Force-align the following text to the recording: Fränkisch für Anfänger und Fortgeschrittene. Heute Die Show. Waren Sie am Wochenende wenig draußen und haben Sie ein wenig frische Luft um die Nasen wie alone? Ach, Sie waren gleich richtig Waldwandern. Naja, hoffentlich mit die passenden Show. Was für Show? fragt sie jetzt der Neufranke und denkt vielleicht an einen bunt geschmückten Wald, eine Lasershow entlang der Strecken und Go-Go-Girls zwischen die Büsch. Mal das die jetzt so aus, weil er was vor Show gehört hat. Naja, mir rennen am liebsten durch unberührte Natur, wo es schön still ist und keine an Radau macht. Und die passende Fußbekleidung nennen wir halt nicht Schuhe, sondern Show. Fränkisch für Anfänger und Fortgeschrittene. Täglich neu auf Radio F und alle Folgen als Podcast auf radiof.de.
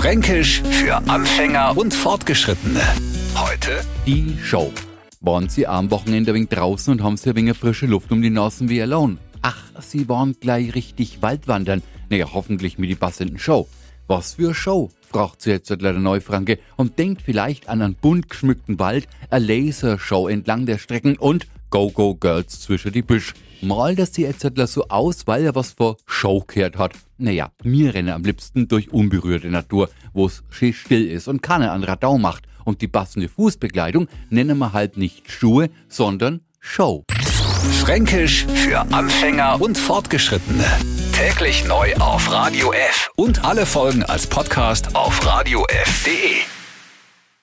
Fränkisch 0.00 0.62
für 0.62 0.96
Anfänger 1.10 1.76
und 1.76 1.92
Fortgeschrittene. 1.92 2.80
Heute 3.34 3.82
Die 4.06 4.34
Show. 4.42 4.72
Waren 5.20 5.50
Sie 5.50 5.66
am 5.66 5.90
Wochenende 5.90 6.32
wenig 6.32 6.48
draußen 6.48 6.94
und 6.94 7.02
haben 7.02 7.18
Sie 7.18 7.28
ein 7.28 7.36
wenig 7.36 7.58
frische 7.58 7.84
Luft 7.84 8.10
um 8.10 8.22
die 8.22 8.30
Nasen 8.30 8.70
wie 8.70 8.80
alone? 8.80 9.18
Ach, 9.42 9.62
Sie 9.78 10.08
waren 10.08 10.36
gleich 10.40 10.74
richtig 10.74 11.20
Waldwandern. 11.20 11.82
Naja, 12.08 12.30
hoffentlich 12.32 12.78
mit 12.78 12.88
die 12.88 12.94
passenden 12.94 13.38
Show. 13.38 13.68
Was 14.06 14.36
für 14.36 14.54
Show? 14.54 14.90
fragt 15.10 15.42
sie 15.42 15.50
jetzt 15.50 15.68
der 15.68 15.92
Neufranke 15.92 16.58
und 16.76 16.98
denkt 16.98 17.20
vielleicht 17.20 17.68
an 17.68 17.82
einen 17.82 17.94
bunt 17.94 18.30
geschmückten 18.30 18.78
Wald, 18.78 19.06
eine 19.28 19.44
Lasershow 19.44 20.28
entlang 20.28 20.64
der 20.64 20.78
Strecken 20.78 21.18
und 21.18 21.46
Go-Go-Girls 21.70 22.60
zwischen 22.60 22.92
die 22.92 23.02
Büsch. 23.02 23.34
Mal 23.62 23.94
das 23.94 24.12
die 24.12 24.22
jetzt 24.22 24.46
so 24.66 24.88
aus, 24.88 25.26
weil 25.26 25.44
er 25.44 25.54
was 25.54 25.72
vor 25.72 25.96
Show 26.06 26.44
gehört 26.46 26.78
hat. 26.78 26.92
Naja, 27.18 27.50
mir 27.62 27.94
rennen 27.94 28.10
am 28.10 28.24
liebsten 28.24 28.68
durch 28.68 28.92
unberührte 28.92 29.48
Natur, 29.48 29.90
wo 30.12 30.26
es 30.26 30.42
schön 30.50 30.72
still 30.72 31.06
ist 31.06 31.28
und 31.28 31.42
keine 31.42 31.70
an 31.70 31.84
Radau 31.84 32.18
macht. 32.18 32.44
Und 32.64 32.82
die 32.82 32.88
passende 32.88 33.28
Fußbekleidung 33.28 34.08
nennen 34.30 34.58
wir 34.58 34.72
halt 34.72 34.96
nicht 34.96 35.30
Schuhe, 35.30 35.70
sondern 35.88 36.40
Show. 36.60 37.04
Fränkisch 37.80 38.46
für 38.46 38.80
Anfänger 38.92 39.60
und 39.60 39.76
Fortgeschrittene. 39.76 40.64
Täglich 41.12 41.66
neu 41.66 41.94
auf 41.96 42.30
Radio 42.30 42.72
F 42.72 43.10
und 43.16 43.44
alle 43.44 43.66
Folgen 43.66 44.02
als 44.04 44.26
Podcast 44.26 44.94
auf 44.94 45.24
radiof.de. 45.26 46.59